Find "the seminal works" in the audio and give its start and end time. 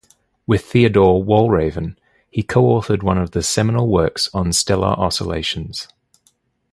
3.33-4.31